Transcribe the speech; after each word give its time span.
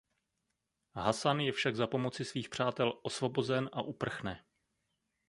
Hasan 0.95 1.39
je 1.39 1.51
však 1.51 1.75
za 1.75 1.87
pomoci 1.87 2.25
svých 2.25 2.49
přátel 2.49 2.99
osvobozen 3.03 3.69
a 3.73 3.81
uprchne. 3.81 4.45